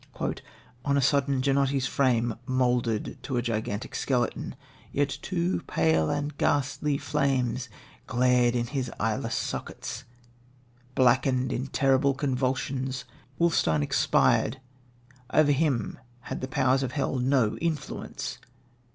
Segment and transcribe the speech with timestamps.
[0.83, 4.55] "On a sudden Ginotti's frame, mouldered to a gigantic skeleton,
[4.91, 7.69] yet two pale and ghastly flames
[8.07, 10.05] glared in his eyeless sockets.
[10.95, 13.05] Blackened in terrible convulsions,
[13.39, 14.59] Wolfstein expired;
[15.31, 18.39] over him had the power of hell no influence.